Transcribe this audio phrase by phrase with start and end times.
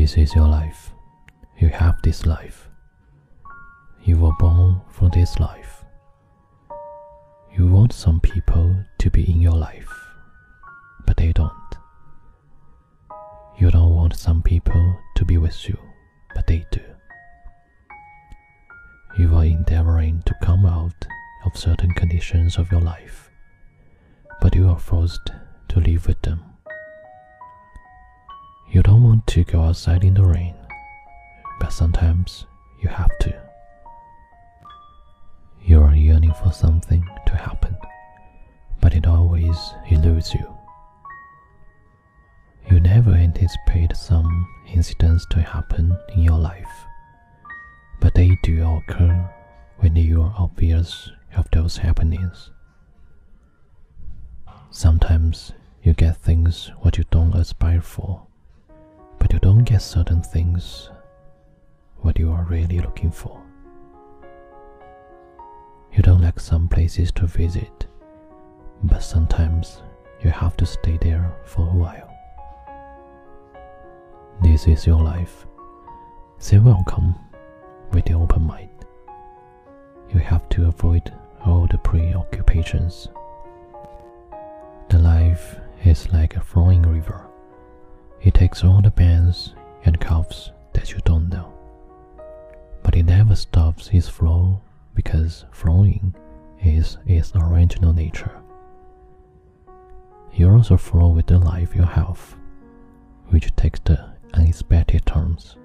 [0.00, 0.92] This is your life.
[1.58, 2.68] You have this life.
[4.04, 5.84] You were born for this life.
[7.52, 9.92] You want some people to be in your life,
[11.04, 11.70] but they don't.
[13.58, 15.76] You don't want some people to be with you,
[16.32, 16.84] but they do.
[19.18, 21.08] You are endeavoring to come out
[21.44, 23.32] of certain conditions of your life,
[24.40, 25.32] but you are forced
[25.70, 26.47] to live with them.
[28.70, 30.54] You don't want to go outside in the rain,
[31.58, 32.46] but sometimes
[32.82, 33.34] you have to.
[35.64, 37.76] You are yearning for something to happen,
[38.80, 39.56] but it always
[39.90, 40.54] eludes you.
[42.70, 46.84] You never anticipate some incidents to happen in your life,
[48.00, 49.30] but they do occur
[49.78, 52.50] when you are obvious of those happenings.
[54.70, 58.27] Sometimes you get things what you don't aspire for,
[59.18, 60.90] but you don't get certain things
[62.00, 63.42] what you are really looking for.
[65.92, 67.86] You don't like some places to visit,
[68.84, 69.82] but sometimes
[70.22, 72.14] you have to stay there for a while.
[74.42, 75.46] This is your life.
[76.38, 77.14] Say welcome
[77.92, 78.70] with the open mind.
[80.12, 81.12] You have to avoid
[81.44, 83.08] all the preoccupations.
[84.88, 87.27] The life is like a flowing river.
[88.21, 89.53] It takes all the bends
[89.85, 91.53] and curves that you don't know.
[92.83, 94.61] But it never stops its flow
[94.95, 96.15] because flowing
[96.61, 98.31] is its original nature.
[100.33, 102.35] You also flow with the life you have,
[103.29, 103.99] which takes the
[104.33, 105.57] unexpected turns.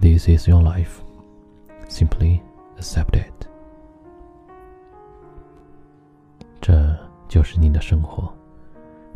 [0.00, 1.02] This is your life.
[1.88, 2.42] Simply
[2.78, 3.48] accept it.
[6.60, 8.32] 这就是你的生活，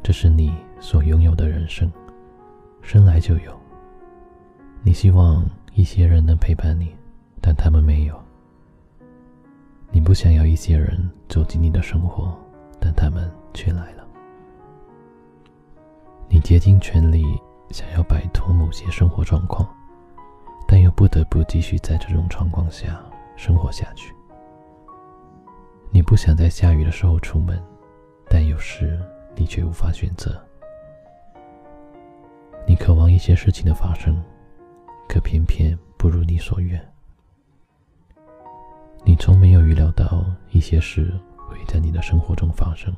[0.03, 1.89] 这是你所拥有的人生，
[2.81, 3.57] 生来就有。
[4.81, 6.93] 你希望一些人能陪伴你，
[7.41, 8.21] 但他们没有。
[9.91, 12.37] 你不想要一些人走进你的生活，
[12.81, 14.05] 但他们却来了。
[16.27, 17.23] 你竭尽全力
[17.69, 19.65] 想要摆脱某些生活状况，
[20.67, 23.01] 但又不得不继续在这种状况下
[23.37, 24.13] 生活下去。
[25.91, 27.57] 你不想在下雨的时候出门，
[28.27, 28.99] 但有时
[29.35, 30.41] 你却无法选择。
[32.65, 34.15] 你渴望一些事情的发生，
[35.07, 36.81] 可偏偏不如你所愿。
[39.05, 42.93] 你从没有预料到一些事会在你的生活中发生，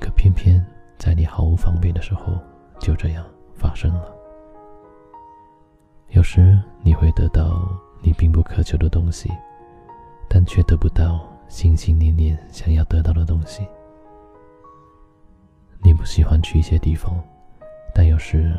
[0.00, 0.64] 可偏偏
[0.98, 2.38] 在你毫无防备的时候，
[2.80, 3.24] 就这样
[3.54, 4.12] 发生了。
[6.08, 7.68] 有时你会得到
[8.00, 9.30] 你并不渴求的东西，
[10.28, 13.66] 但却得不到心心念念想要得到的东西。
[15.86, 17.22] 你不喜欢去一些地方，
[17.94, 18.52] 但有时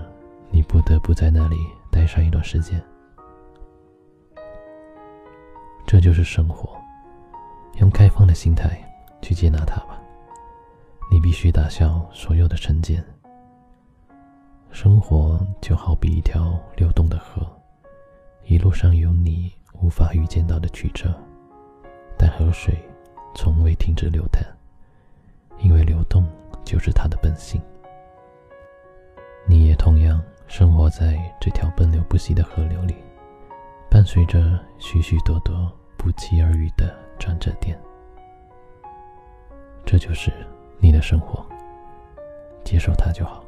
[0.50, 1.58] 你不得不在那里
[1.92, 2.82] 待上一段时间。
[5.86, 6.78] 这就是生活，
[7.82, 8.82] 用开放的心态
[9.22, 10.02] 去接纳它吧。
[11.12, 13.04] 你必须打消所有的成见。
[14.72, 17.46] 生活就好比一条流动的河，
[18.46, 19.52] 一路上有你
[19.82, 21.14] 无法预见到的曲折，
[22.18, 22.74] 但河水
[23.36, 24.42] 从未停止流淌，
[25.60, 26.24] 因为流动
[26.68, 27.62] 就是它的本性。
[29.48, 32.94] 你也同样生活在这条奔流不息的河流里。
[33.90, 37.80] 伴随着许许多多不期而遇的转折点，
[39.86, 40.30] 这就是
[40.78, 41.44] 你的生活，
[42.66, 43.42] 接受它就好。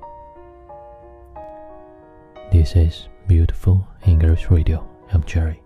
[2.50, 4.82] This is beautiful English radio.
[5.12, 5.58] I'm Jerry.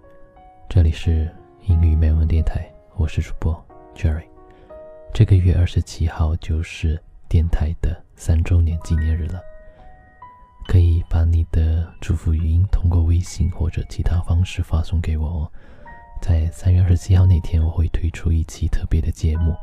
[0.68, 1.30] 这里是
[1.62, 3.63] 英语美文电台，我是主播
[3.96, 4.25] Jerry。
[5.13, 7.00] 这个月二十七号就是
[7.33, 9.41] 电台的三周年纪念日了。
[10.67, 15.51] 可以把你的祝福语音通过微信或者其他方式发送给我哦。
[16.21, 19.55] 在三月二十七号那天，我会推出一期特别的节目，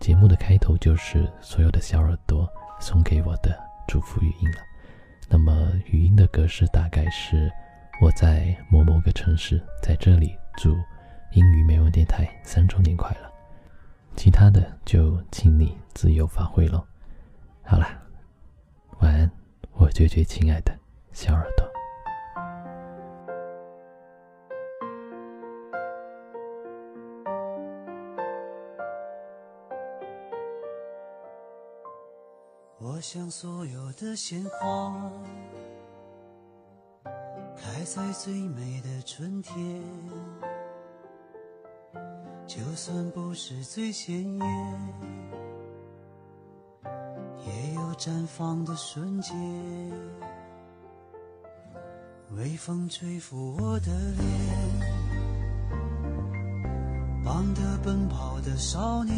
[0.00, 2.44] 节目的开头就是所有的小耳朵
[2.80, 3.56] 送给我的
[3.86, 4.56] 祝福语音了。
[5.28, 7.48] 那么语音的格式大概是：
[8.00, 10.76] 我在某某个城市，在这里祝
[11.34, 13.32] 英语美文电台三周年快乐。
[14.16, 16.84] 其他的就请你自由发挥喽。
[17.64, 17.86] 好了，
[19.00, 19.30] 晚安。
[19.72, 20.72] 我最最亲爱的
[21.12, 21.66] 小耳朵，
[32.78, 35.10] 我想所有的鲜花
[37.56, 39.82] 开在最美的春天，
[42.46, 45.41] 就算不是最鲜艳。
[48.04, 49.32] 绽放的瞬间，
[52.36, 54.26] 微风吹拂我的脸，
[57.22, 59.14] 忙的奔跑的少年，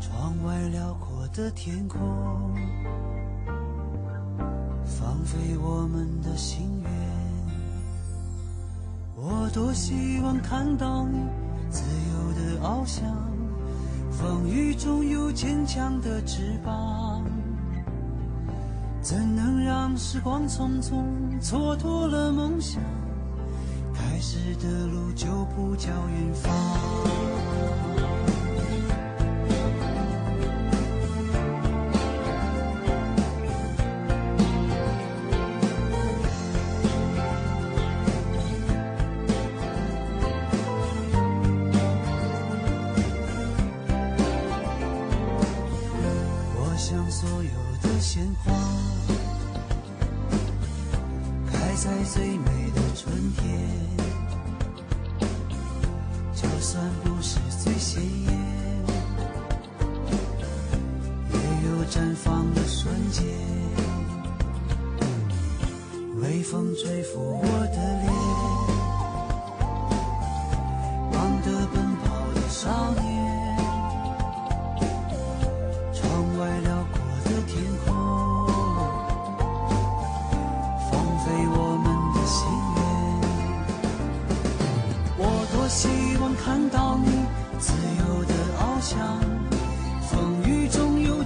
[0.00, 1.98] 窗外辽阔的天空，
[4.84, 6.92] 放飞我们的心愿。
[9.16, 11.18] 我多希望看到你
[11.68, 13.04] 自由的翱翔，
[14.20, 17.24] 风雨中有坚强的翅膀。
[19.00, 21.04] 怎能让时光匆匆
[21.40, 22.82] 蹉跎了梦想？
[23.94, 26.52] 开始的路就不叫远方。
[51.80, 53.46] 在最美的春天。
[56.34, 58.32] 就算不是最鲜艳，
[61.32, 61.38] 也
[61.68, 63.24] 有绽放的瞬间。
[66.20, 68.12] 微风吹拂我的脸，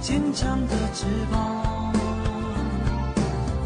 [0.03, 1.93] 坚强的翅膀。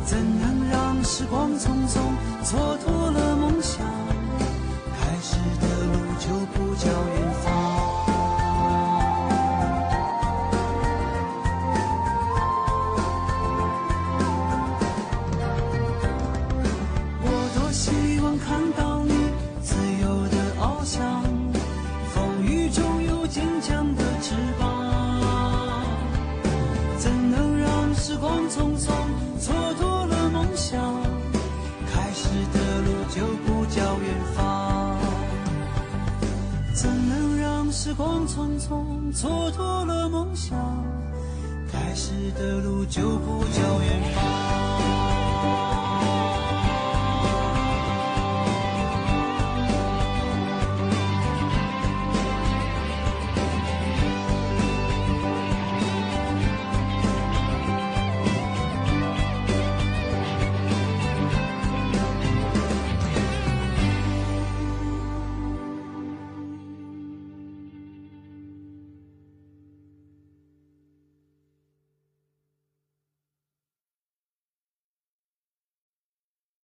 [0.06, 2.00] 怎能让时光匆匆
[2.44, 2.97] 蹉跎
[28.58, 28.90] 匆匆
[29.40, 30.82] 蹉跎了梦想？
[31.94, 34.98] 开始的路就不叫远方。
[36.74, 40.58] 怎能让时光匆匆蹉跎了梦想？
[41.72, 45.17] 开始的路就不叫远方